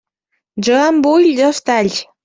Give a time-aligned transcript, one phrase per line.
[0.69, 2.05] Jo en vull dos talls.